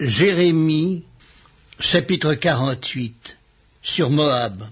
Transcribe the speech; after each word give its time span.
Jérémie, 0.00 1.02
chapitre 1.80 2.34
48, 2.34 3.36
sur 3.82 4.10
Moab. 4.10 4.62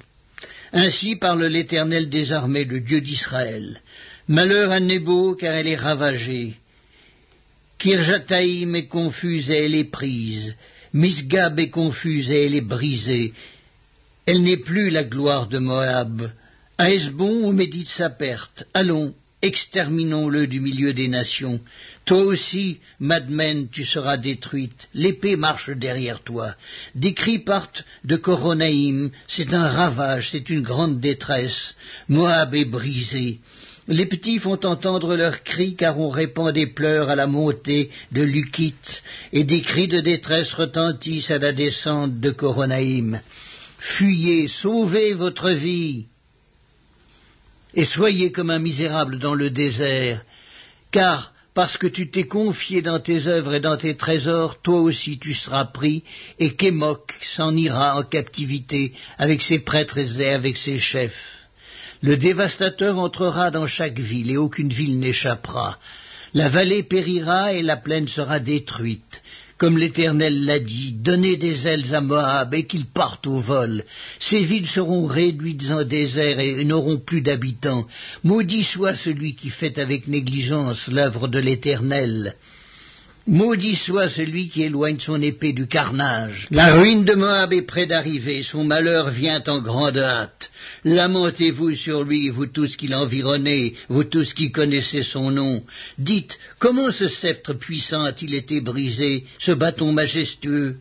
Ainsi 0.72 1.16
parle 1.16 1.46
l'Éternel 1.46 2.08
des 2.08 2.32
armées, 2.32 2.64
le 2.64 2.78
Dieu 2.78 3.00
d'Israël. 3.00 3.82
Malheur 4.28 4.70
à 4.70 4.78
Nebo, 4.78 5.34
car 5.34 5.54
elle 5.54 5.66
est 5.66 5.74
ravagée. 5.74 6.54
Kirjataïm 7.78 8.76
est 8.76 8.86
confuse 8.86 9.50
et 9.50 9.64
elle 9.64 9.74
est 9.74 9.90
prise. 9.90 10.54
Misgab 10.92 11.58
est 11.58 11.70
confuse 11.70 12.30
et 12.30 12.46
elle 12.46 12.54
est 12.54 12.60
brisée. 12.60 13.34
Elle 14.26 14.44
n'est 14.44 14.58
plus 14.58 14.90
la 14.90 15.02
gloire 15.02 15.48
de 15.48 15.58
Moab. 15.58 16.30
À 16.78 16.92
Esbon, 16.92 17.46
on 17.46 17.52
médite 17.52 17.88
sa 17.88 18.10
perte. 18.10 18.64
Allons, 18.74 19.12
exterminons-le 19.42 20.46
du 20.46 20.60
milieu 20.60 20.92
des 20.92 21.08
nations. 21.08 21.60
Toi 22.04 22.22
aussi, 22.22 22.78
Madmen, 23.00 23.68
tu 23.70 23.84
seras 23.84 24.16
détruite. 24.16 24.88
L'épée 24.94 25.36
marche 25.36 25.70
derrière 25.70 26.22
toi. 26.22 26.54
Des 26.94 27.14
cris 27.14 27.40
partent 27.40 27.84
de 28.04 28.16
Coronaïm. 28.16 29.10
C'est 29.28 29.52
un 29.52 29.66
ravage, 29.66 30.30
c'est 30.30 30.48
une 30.50 30.62
grande 30.62 31.00
détresse. 31.00 31.74
Moab 32.08 32.54
est 32.54 32.64
brisé. 32.64 33.38
Les 33.88 34.06
petits 34.06 34.38
font 34.38 34.58
entendre 34.64 35.14
leurs 35.14 35.44
cris 35.44 35.76
car 35.76 35.98
on 36.00 36.08
répand 36.08 36.52
des 36.52 36.66
pleurs 36.66 37.08
à 37.08 37.14
la 37.14 37.28
montée 37.28 37.90
de 38.10 38.22
Lukit 38.22 38.74
et 39.32 39.44
des 39.44 39.62
cris 39.62 39.86
de 39.86 40.00
détresse 40.00 40.52
retentissent 40.54 41.30
à 41.30 41.38
la 41.38 41.52
descente 41.52 42.18
de 42.18 42.30
Coronaïm. 42.30 43.20
Fuyez, 43.78 44.48
sauvez 44.48 45.12
votre 45.12 45.50
vie 45.50 46.06
et 47.76 47.84
soyez 47.84 48.32
comme 48.32 48.50
un 48.50 48.58
misérable 48.58 49.18
dans 49.18 49.34
le 49.34 49.50
désert, 49.50 50.24
car 50.90 51.32
parce 51.54 51.76
que 51.78 51.86
tu 51.86 52.10
t'es 52.10 52.24
confié 52.24 52.82
dans 52.82 53.00
tes 53.00 53.26
œuvres 53.28 53.54
et 53.54 53.60
dans 53.60 53.76
tes 53.76 53.96
trésors, 53.96 54.60
toi 54.62 54.80
aussi 54.80 55.18
tu 55.18 55.34
seras 55.34 55.66
pris, 55.66 56.02
et 56.38 56.54
Kémok 56.54 57.14
s'en 57.22 57.54
ira 57.54 57.96
en 57.96 58.02
captivité 58.02 58.92
avec 59.18 59.42
ses 59.42 59.58
prêtres 59.58 59.98
et 59.98 60.30
avec 60.30 60.56
ses 60.56 60.78
chefs. 60.78 61.22
Le 62.02 62.16
dévastateur 62.16 62.98
entrera 62.98 63.50
dans 63.50 63.66
chaque 63.66 63.98
ville, 63.98 64.30
et 64.30 64.36
aucune 64.36 64.68
ville 64.68 64.98
n'échappera. 64.98 65.78
La 66.34 66.48
vallée 66.48 66.82
périra 66.82 67.54
et 67.54 67.62
la 67.62 67.76
plaine 67.76 68.08
sera 68.08 68.38
détruite. 68.38 69.22
Comme 69.58 69.78
l'Éternel 69.78 70.44
l'a 70.44 70.58
dit, 70.58 70.92
donnez 70.92 71.36
des 71.38 71.66
ailes 71.66 71.94
à 71.94 72.02
Moab 72.02 72.52
et 72.52 72.66
qu'il 72.66 72.84
parte 72.86 73.26
au 73.26 73.40
vol. 73.40 73.84
Ces 74.18 74.40
villes 74.40 74.66
seront 74.66 75.06
réduites 75.06 75.70
en 75.70 75.82
désert 75.82 76.38
et 76.40 76.64
n'auront 76.64 76.98
plus 76.98 77.22
d'habitants. 77.22 77.86
Maudit 78.22 78.64
soit 78.64 78.94
celui 78.94 79.34
qui 79.34 79.48
fait 79.48 79.78
avec 79.78 80.08
négligence 80.08 80.88
l'œuvre 80.88 81.26
de 81.26 81.38
l'Éternel. 81.38 82.36
Maudit 83.28 83.74
soit 83.74 84.08
celui 84.08 84.48
qui 84.48 84.62
éloigne 84.62 85.00
son 85.00 85.20
épée 85.20 85.52
du 85.52 85.66
carnage. 85.66 86.46
La 86.52 86.76
ruine 86.76 87.04
de 87.04 87.14
Moab 87.14 87.52
est 87.52 87.62
près 87.62 87.86
d'arriver, 87.86 88.44
son 88.44 88.62
malheur 88.62 89.10
vient 89.10 89.42
en 89.48 89.60
grande 89.60 89.98
hâte. 89.98 90.48
Lamentez-vous 90.84 91.74
sur 91.74 92.04
lui, 92.04 92.30
vous 92.30 92.46
tous 92.46 92.76
qui 92.76 92.86
l'environnez, 92.86 93.74
vous 93.88 94.04
tous 94.04 94.32
qui 94.32 94.52
connaissez 94.52 95.02
son 95.02 95.32
nom. 95.32 95.64
Dites, 95.98 96.38
comment 96.60 96.92
ce 96.92 97.08
sceptre 97.08 97.54
puissant 97.54 98.04
a-t-il 98.04 98.32
été 98.32 98.60
brisé, 98.60 99.24
ce 99.40 99.50
bâton 99.50 99.92
majestueux? 99.92 100.76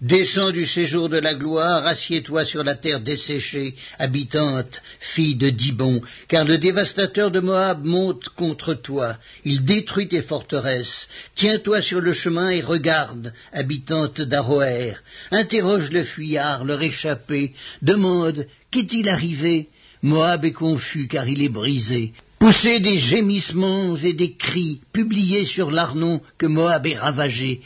Descends 0.00 0.52
du 0.52 0.64
séjour 0.64 1.08
de 1.08 1.18
la 1.18 1.34
gloire, 1.34 1.84
assieds-toi 1.84 2.44
sur 2.44 2.62
la 2.62 2.76
terre 2.76 3.00
desséchée, 3.00 3.74
habitante, 3.98 4.80
fille 5.00 5.34
de 5.34 5.50
Dibon, 5.50 6.00
car 6.28 6.44
le 6.44 6.56
dévastateur 6.56 7.32
de 7.32 7.40
Moab 7.40 7.84
monte 7.84 8.28
contre 8.28 8.74
toi, 8.74 9.16
il 9.44 9.64
détruit 9.64 10.06
tes 10.06 10.22
forteresses. 10.22 11.08
Tiens-toi 11.34 11.82
sur 11.82 12.00
le 12.00 12.12
chemin 12.12 12.50
et 12.50 12.60
regarde, 12.60 13.32
habitante 13.52 14.20
d'Aroer. 14.20 14.94
Interroge 15.32 15.90
le 15.90 16.04
fuyard, 16.04 16.64
le 16.64 16.74
réchappé, 16.74 17.54
demande, 17.82 18.46
qu'est-il 18.70 19.08
arrivé? 19.08 19.68
Moab 20.02 20.44
est 20.44 20.52
confus 20.52 21.08
car 21.08 21.26
il 21.26 21.42
est 21.42 21.48
brisé. 21.48 22.12
Poussez 22.38 22.78
des 22.78 22.98
gémissements 22.98 23.96
et 23.96 24.12
des 24.12 24.36
cris, 24.36 24.80
publiez 24.92 25.44
sur 25.44 25.72
l'Arnon 25.72 26.20
que 26.38 26.46
Moab 26.46 26.86
est 26.86 26.96
ravagé. 26.96 27.62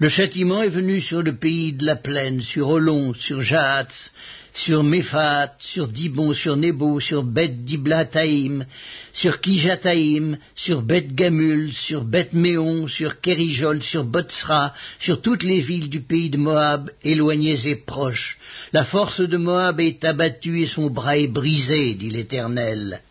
Le 0.00 0.08
châtiment 0.08 0.62
est 0.62 0.70
venu 0.70 0.98
sur 0.98 1.22
le 1.22 1.36
pays 1.36 1.74
de 1.74 1.84
la 1.84 1.94
plaine, 1.94 2.40
sur 2.40 2.70
Olon, 2.70 3.12
sur 3.12 3.42
Jahatz, 3.42 4.10
sur 4.54 4.82
Méphat, 4.82 5.52
sur 5.58 5.88
Dibon, 5.88 6.32
sur 6.32 6.56
Nebo, 6.56 7.00
sur 7.00 7.22
Beth 7.22 7.66
Diblataïm, 7.66 8.64
sur 9.12 9.42
Kijataïm, 9.42 10.38
sur 10.54 10.80
Beth 10.80 11.14
Gamul, 11.14 11.74
sur 11.74 12.04
Beth 12.04 12.32
Méon, 12.32 12.88
sur 12.88 13.20
Kérijol, 13.20 13.82
sur 13.82 14.04
Botsra, 14.04 14.72
sur 14.98 15.20
toutes 15.20 15.42
les 15.42 15.60
villes 15.60 15.90
du 15.90 16.00
pays 16.00 16.30
de 16.30 16.38
Moab, 16.38 16.90
éloignées 17.04 17.68
et 17.68 17.76
proches. 17.76 18.38
La 18.72 18.86
force 18.86 19.20
de 19.20 19.36
Moab 19.36 19.80
est 19.80 20.02
abattue 20.02 20.62
et 20.62 20.66
son 20.66 20.88
bras 20.88 21.18
est 21.18 21.28
brisé, 21.28 21.92
dit 21.92 22.08
l'Éternel. 22.08 23.02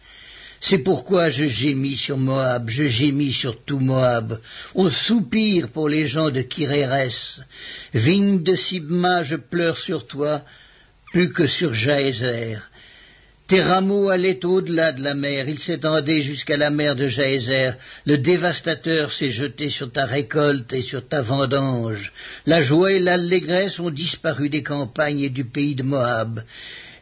C'est 0.62 0.80
pourquoi 0.80 1.30
je 1.30 1.46
gémis 1.46 1.96
sur 1.96 2.18
Moab, 2.18 2.70
je 2.70 2.88
gémis 2.88 3.32
sur 3.32 3.64
tout 3.64 3.80
Moab. 3.80 4.40
On 4.76 4.90
soupire 4.90 5.70
pour 5.70 5.88
les 5.88 6.06
gens 6.06 6.30
de 6.30 6.42
Kirérès. 6.42 7.42
Vigne 7.94 8.44
de 8.44 8.56
Sibma, 8.56 9.24
je 9.24 9.38
pleure 9.38 9.78
sur 9.78 10.06
toi, 10.06 10.44
plus 11.12 11.32
que 11.32 11.48
sur 11.48 11.74
Jaézer. 11.74 12.70
Tes 13.48 13.64
rameaux 13.64 14.10
allaient 14.10 14.46
au-delà 14.46 14.92
de 14.92 15.02
la 15.02 15.16
mer, 15.16 15.50
ils 15.50 15.58
s'étendaient 15.58 16.22
jusqu'à 16.22 16.56
la 16.56 16.70
mer 16.70 16.96
de 16.96 17.08
Jaézer. 17.08 17.76
Le 18.06 18.20
dévastateur 18.20 19.12
s'est 19.12 19.32
jeté 19.32 19.70
sur 19.70 19.92
ta 19.92 20.06
récolte 20.06 20.72
et 20.72 20.82
sur 20.82 21.08
ta 21.08 21.24
vendange. 21.24 22.14
La 22.46 22.62
joie 22.62 22.92
et 22.92 23.00
l'allégresse 23.00 23.80
ont 23.80 23.90
disparu 23.90 24.50
des 24.50 24.62
campagnes 24.62 25.22
et 25.22 25.32
du 25.32 25.46
pays 25.46 25.74
de 25.74 25.82
Moab. 25.82 26.44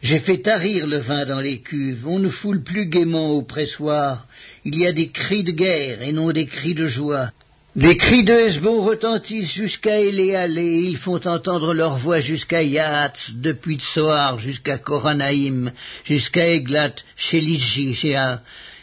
J'ai 0.07 0.19
fait 0.19 0.38
tarir 0.38 0.88
le 0.88 1.00
vin 1.00 1.25
dans 1.25 1.41
les 1.41 1.59
cuves, 1.59 2.07
on 2.07 2.18
ne 2.18 2.29
foule 2.29 2.63
plus 2.63 2.85
gaiement 2.85 3.31
au 3.31 3.41
pressoir, 3.41 4.25
il 4.63 4.79
y 4.79 4.88
a 4.88 4.94
des 4.94 5.09
cris 5.09 5.44
de 5.44 5.51
guerre 5.51 6.01
et 6.01 6.13
non 6.13 6.31
des 6.31 6.45
cris 6.45 6.73
de 6.73 6.88
joie. 6.88 7.31
Les 7.75 7.97
cris 7.97 8.23
de 8.23 8.67
retentissent 8.79 9.51
jusqu'à 9.51 10.00
Eléalé, 10.00 10.79
ils 10.91 10.96
font 10.96 11.19
entendre 11.28 11.73
leur 11.73 11.97
voix 11.97 12.22
jusqu'à 12.22 12.63
Yahatz, 12.63 13.31
depuis 13.34 13.79
Tsoar 13.79 14.40
jusqu'à 14.40 14.78
Koranaïm, 14.78 15.73
jusqu'à 16.06 16.53
Eglat, 16.53 16.96
chez 17.17 17.41
Lidjichéa, 17.41 18.41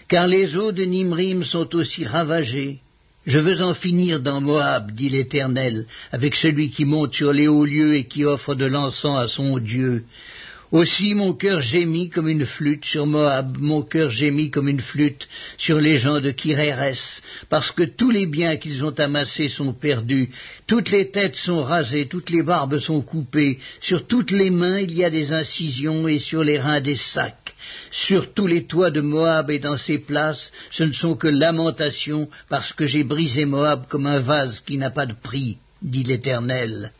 car 0.08 0.26
les 0.26 0.58
eaux 0.58 0.72
de 0.72 0.84
Nimrim 0.84 1.42
sont 1.42 1.74
aussi 1.74 2.04
ravagées. 2.04 2.80
Je 3.24 3.38
veux 3.38 3.62
en 3.62 3.72
finir 3.72 4.20
dans 4.20 4.42
Moab, 4.42 4.90
dit 4.90 5.08
l'Éternel, 5.08 5.86
avec 6.12 6.34
celui 6.34 6.70
qui 6.70 6.84
monte 6.84 7.14
sur 7.14 7.32
les 7.32 7.48
hauts 7.48 7.64
lieux 7.64 7.94
et 7.94 8.04
qui 8.04 8.26
offre 8.26 8.54
de 8.54 8.66
l'encens 8.66 9.18
à 9.18 9.26
son 9.26 9.56
Dieu. 9.56 10.04
Aussi 10.74 11.14
mon 11.14 11.34
cœur 11.34 11.60
gémit 11.60 12.10
comme 12.10 12.28
une 12.28 12.44
flûte 12.44 12.84
sur 12.84 13.06
Moab, 13.06 13.58
mon 13.60 13.82
cœur 13.82 14.10
gémit 14.10 14.50
comme 14.50 14.68
une 14.68 14.80
flûte 14.80 15.28
sur 15.56 15.78
les 15.78 15.98
gens 15.98 16.20
de 16.20 16.32
Kirérès, 16.32 17.22
parce 17.48 17.70
que 17.70 17.84
tous 17.84 18.10
les 18.10 18.26
biens 18.26 18.56
qu'ils 18.56 18.84
ont 18.84 18.98
amassés 18.98 19.48
sont 19.48 19.72
perdus, 19.72 20.30
toutes 20.66 20.90
les 20.90 21.12
têtes 21.12 21.36
sont 21.36 21.62
rasées, 21.62 22.08
toutes 22.08 22.30
les 22.30 22.42
barbes 22.42 22.80
sont 22.80 23.02
coupées, 23.02 23.60
sur 23.80 24.08
toutes 24.08 24.32
les 24.32 24.50
mains 24.50 24.80
il 24.80 24.92
y 24.94 25.04
a 25.04 25.10
des 25.10 25.32
incisions 25.32 26.08
et 26.08 26.18
sur 26.18 26.42
les 26.42 26.58
reins 26.58 26.80
des 26.80 26.96
sacs. 26.96 27.54
Sur 27.92 28.34
tous 28.34 28.48
les 28.48 28.64
toits 28.64 28.90
de 28.90 29.00
Moab 29.00 29.52
et 29.52 29.60
dans 29.60 29.78
ses 29.78 29.98
places, 29.98 30.50
ce 30.72 30.82
ne 30.82 30.92
sont 30.92 31.14
que 31.14 31.28
lamentations, 31.28 32.28
parce 32.48 32.72
que 32.72 32.88
j'ai 32.88 33.04
brisé 33.04 33.44
Moab 33.44 33.86
comme 33.88 34.08
un 34.08 34.18
vase 34.18 34.58
qui 34.58 34.76
n'a 34.76 34.90
pas 34.90 35.06
de 35.06 35.14
prix, 35.14 35.58
dit 35.82 36.02
l'Éternel. 36.02 36.90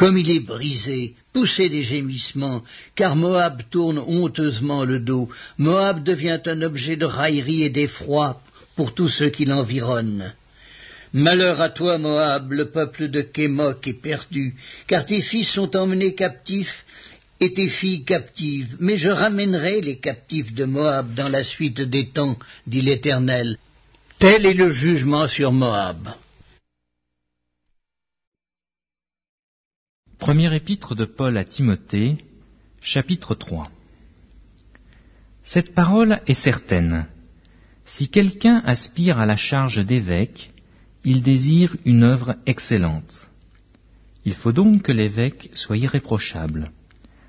Comme 0.00 0.16
il 0.16 0.30
est 0.30 0.40
brisé, 0.40 1.14
poussez 1.34 1.68
des 1.68 1.82
gémissements, 1.82 2.62
car 2.94 3.16
Moab 3.16 3.60
tourne 3.70 3.98
honteusement 3.98 4.82
le 4.82 4.98
dos. 4.98 5.28
Moab 5.58 6.02
devient 6.02 6.40
un 6.46 6.62
objet 6.62 6.96
de 6.96 7.04
raillerie 7.04 7.64
et 7.64 7.68
d'effroi 7.68 8.40
pour 8.76 8.94
tous 8.94 9.08
ceux 9.08 9.28
qui 9.28 9.44
l'environnent. 9.44 10.32
Malheur 11.12 11.60
à 11.60 11.68
toi, 11.68 11.98
Moab, 11.98 12.50
le 12.50 12.70
peuple 12.70 13.08
de 13.08 13.20
Kémok 13.20 13.86
est 13.88 13.92
perdu, 13.92 14.54
car 14.86 15.04
tes 15.04 15.20
fils 15.20 15.50
sont 15.50 15.76
emmenés 15.76 16.14
captifs 16.14 16.86
et 17.38 17.52
tes 17.52 17.68
filles 17.68 18.04
captives. 18.04 18.76
Mais 18.80 18.96
je 18.96 19.10
ramènerai 19.10 19.82
les 19.82 19.98
captifs 19.98 20.54
de 20.54 20.64
Moab 20.64 21.12
dans 21.12 21.28
la 21.28 21.44
suite 21.44 21.82
des 21.82 22.08
temps, 22.08 22.38
dit 22.66 22.80
l'Éternel. 22.80 23.58
Tel 24.18 24.46
est 24.46 24.54
le 24.54 24.70
jugement 24.70 25.28
sur 25.28 25.52
Moab. 25.52 26.08
Première 30.20 30.52
épître 30.52 30.94
de 30.94 31.06
Paul 31.06 31.38
à 31.38 31.44
Timothée, 31.44 32.18
chapitre 32.82 33.34
3 33.34 33.70
Cette 35.44 35.74
parole 35.74 36.20
est 36.26 36.34
certaine. 36.34 37.06
Si 37.86 38.10
quelqu'un 38.10 38.62
aspire 38.66 39.18
à 39.18 39.24
la 39.24 39.36
charge 39.36 39.82
d'évêque, 39.82 40.52
il 41.04 41.22
désire 41.22 41.74
une 41.86 42.02
œuvre 42.02 42.36
excellente. 42.44 43.30
Il 44.26 44.34
faut 44.34 44.52
donc 44.52 44.82
que 44.82 44.92
l'évêque 44.92 45.48
soit 45.54 45.78
irréprochable, 45.78 46.70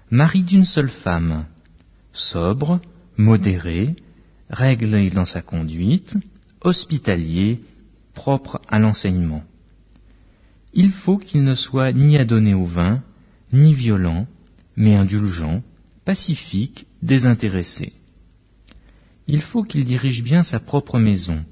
mari 0.09 0.43
d'une 0.43 0.65
seule 0.65 0.89
femme, 0.89 1.45
sobre, 2.11 2.81
modéré, 3.15 3.95
réglé 4.49 5.09
dans 5.09 5.25
sa 5.25 5.41
conduite, 5.41 6.17
hospitalier, 6.59 7.61
propre 8.13 8.61
à 8.67 8.79
l'enseignement. 8.79 9.43
Il 10.73 10.91
faut 10.91 11.17
qu'il 11.17 11.43
ne 11.43 11.53
soit 11.53 11.91
ni 11.91 12.17
adonné 12.17 12.53
au 12.53 12.65
vin, 12.65 13.03
ni 13.51 13.73
violent, 13.73 14.27
mais 14.75 14.95
indulgent, 14.95 15.61
pacifique, 16.05 16.87
désintéressé. 17.01 17.93
Il 19.27 19.41
faut 19.41 19.63
qu'il 19.63 19.85
dirige 19.85 20.23
bien 20.23 20.43
sa 20.43 20.59
propre 20.59 20.99
maison, 20.99 21.43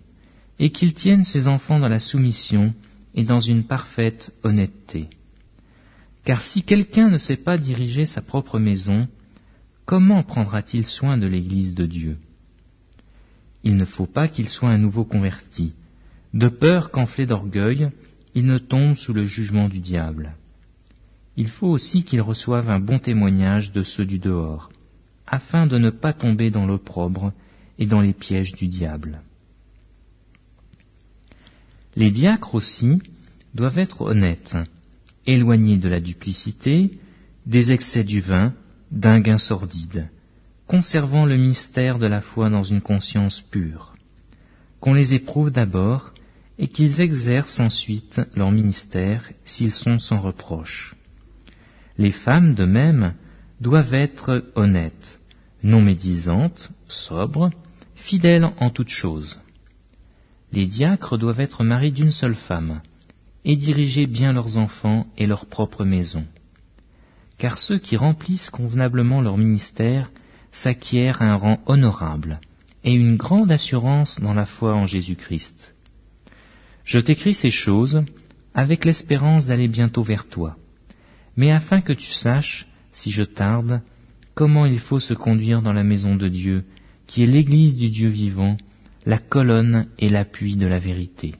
et 0.59 0.71
qu'il 0.71 0.93
tienne 0.93 1.23
ses 1.23 1.47
enfants 1.47 1.79
dans 1.79 1.87
la 1.87 1.99
soumission 1.99 2.73
et 3.15 3.23
dans 3.23 3.39
une 3.39 3.63
parfaite 3.63 4.33
honnêteté. 4.43 5.07
Car 6.23 6.41
si 6.41 6.63
quelqu'un 6.63 7.09
ne 7.09 7.17
sait 7.17 7.37
pas 7.37 7.57
diriger 7.57 8.05
sa 8.05 8.21
propre 8.21 8.59
maison, 8.59 9.07
comment 9.85 10.23
prendra-t-il 10.23 10.85
soin 10.85 11.17
de 11.17 11.27
l'Église 11.27 11.75
de 11.75 11.85
Dieu? 11.85 12.17
Il 13.63 13.75
ne 13.75 13.85
faut 13.85 14.05
pas 14.05 14.27
qu'il 14.27 14.47
soit 14.47 14.69
un 14.69 14.77
nouveau 14.77 15.05
converti, 15.05 15.73
de 16.33 16.47
peur 16.47 16.91
qu'enflé 16.91 17.25
d'orgueil, 17.25 17.89
il 18.35 18.45
ne 18.45 18.57
tombe 18.57 18.95
sous 18.95 19.13
le 19.13 19.25
jugement 19.25 19.69
du 19.69 19.79
diable. 19.79 20.35
Il 21.35 21.47
faut 21.47 21.67
aussi 21.67 22.03
qu'il 22.03 22.21
reçoive 22.21 22.69
un 22.69 22.79
bon 22.79 22.99
témoignage 22.99 23.71
de 23.71 23.81
ceux 23.81 24.05
du 24.05 24.19
dehors, 24.19 24.69
afin 25.25 25.67
de 25.67 25.77
ne 25.77 25.89
pas 25.89 26.13
tomber 26.13 26.51
dans 26.51 26.65
l'opprobre 26.65 27.31
et 27.77 27.85
dans 27.85 28.01
les 28.01 28.13
pièges 28.13 28.53
du 28.53 28.67
diable. 28.67 29.21
Les 31.95 32.11
diacres 32.11 32.55
aussi 32.55 33.01
doivent 33.53 33.79
être 33.79 34.01
honnêtes, 34.01 34.57
éloignés 35.25 35.77
de 35.77 35.89
la 35.89 35.99
duplicité, 35.99 36.99
des 37.45 37.71
excès 37.71 38.03
du 38.03 38.19
vin, 38.19 38.53
d'un 38.91 39.19
gain 39.19 39.37
sordide, 39.37 40.09
conservant 40.67 41.25
le 41.25 41.35
mystère 41.35 41.99
de 41.99 42.07
la 42.07 42.21
foi 42.21 42.49
dans 42.49 42.63
une 42.63 42.81
conscience 42.81 43.41
pure, 43.41 43.95
qu'on 44.79 44.93
les 44.93 45.13
éprouve 45.13 45.51
d'abord 45.51 46.13
et 46.59 46.67
qu'ils 46.67 46.99
exercent 46.99 47.61
ensuite 47.61 48.21
leur 48.35 48.51
ministère 48.51 49.31
s'ils 49.45 49.71
sont 49.71 49.97
sans 49.97 50.19
reproche. 50.19 50.93
Les 51.97 52.11
femmes, 52.11 52.53
de 52.53 52.65
même, 52.65 53.15
doivent 53.61 53.93
être 53.93 54.51
honnêtes, 54.55 55.19
non 55.63 55.81
médisantes, 55.81 56.71
sobres, 56.89 57.49
fidèles 57.95 58.51
en 58.59 58.69
toutes 58.69 58.89
choses. 58.89 59.39
Les 60.51 60.65
diacres 60.65 61.17
doivent 61.17 61.39
être 61.39 61.63
mariés 61.63 61.91
d'une 61.91 62.11
seule 62.11 62.35
femme, 62.35 62.81
et 63.45 63.55
diriger 63.55 64.05
bien 64.05 64.33
leurs 64.33 64.57
enfants 64.57 65.07
et 65.17 65.25
leur 65.25 65.45
propre 65.45 65.85
maison. 65.85 66.25
Car 67.37 67.57
ceux 67.57 67.79
qui 67.79 67.95
remplissent 67.95 68.49
convenablement 68.49 69.21
leur 69.21 69.37
ministère 69.37 70.11
s'acquièrent 70.51 71.21
un 71.21 71.35
rang 71.35 71.59
honorable 71.67 72.41
et 72.83 72.93
une 72.93 73.15
grande 73.15 73.51
assurance 73.51 74.19
dans 74.19 74.33
la 74.33 74.45
foi 74.45 74.73
en 74.75 74.87
Jésus-Christ. 74.87 75.73
Je 76.89 76.97
t'écris 76.97 77.35
ces 77.35 77.51
choses 77.51 78.03
avec 78.55 78.83
l'espérance 78.83 79.45
d'aller 79.45 79.67
bientôt 79.67 80.01
vers 80.01 80.27
toi, 80.27 80.57
mais 81.37 81.51
afin 81.51 81.81
que 81.81 81.93
tu 81.93 82.07
saches, 82.07 82.65
si 82.91 83.11
je 83.11 83.21
tarde, 83.21 83.81
comment 84.33 84.65
il 84.65 84.79
faut 84.79 84.97
se 84.97 85.13
conduire 85.13 85.61
dans 85.61 85.71
la 85.71 85.83
maison 85.83 86.15
de 86.15 86.27
Dieu, 86.27 86.65
qui 87.05 87.21
est 87.21 87.27
l'Église 87.27 87.75
du 87.75 87.89
Dieu 87.91 88.09
vivant, 88.09 88.57
la 89.05 89.19
colonne 89.19 89.87
et 89.99 90.09
l'appui 90.09 90.55
de 90.55 90.65
la 90.65 90.79
vérité. 90.79 91.35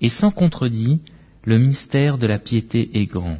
Et 0.00 0.08
sans 0.08 0.30
contredit, 0.30 1.02
le 1.44 1.58
mystère 1.58 2.16
de 2.16 2.26
la 2.26 2.38
piété 2.38 2.88
est 2.94 3.04
grand. 3.04 3.38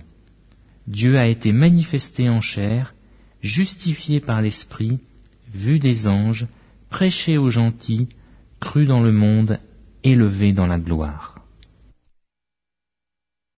Dieu 0.87 1.17
a 1.17 1.27
été 1.27 1.53
manifesté 1.53 2.29
en 2.29 2.43
chair, 2.43 2.93
justifié 3.41 4.21
par 4.21 4.43
l'Esprit, 4.43 4.99
vu 5.55 5.79
des 5.79 6.07
anges, 6.07 6.49
prêché 6.91 7.39
aux 7.39 7.49
gentils, 7.49 8.11
cru 8.61 8.85
dans 8.85 9.01
le 9.01 9.13
monde, 9.13 9.59
élevé 10.05 10.53
dans 10.53 10.67
la 10.67 10.79
gloire. 10.79 11.42